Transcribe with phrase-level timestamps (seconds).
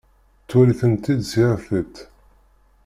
[0.43, 1.95] Ttwalin-ten-id s yir tiṭ.